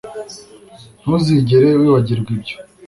Ntuzigera 1.01 1.67
wibagirwa 1.81 2.29
ibyo 2.37 2.55